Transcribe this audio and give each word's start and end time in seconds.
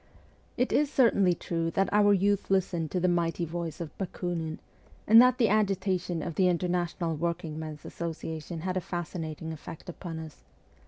It 0.57 0.71
is 0.73 0.91
certainly 0.91 1.35
true 1.35 1.69
that 1.69 1.87
our 1.93 2.11
youth 2.11 2.49
listened 2.49 2.89
to 2.89 2.99
the 2.99 3.07
mighty 3.07 3.45
voice 3.45 3.79
of 3.79 3.95
Bakunin, 3.99 4.57
and 5.05 5.21
that 5.21 5.37
the 5.37 5.47
agitation 5.47 6.23
of 6.23 6.33
the 6.33 6.47
International 6.47 7.15
Workingmen's 7.15 7.85
Association 7.85 8.61
had 8.61 8.75
a 8.77 8.81
fascinating 8.81 9.53
effect 9.53 9.89
upon 9.89 10.17
us. 10.17 10.43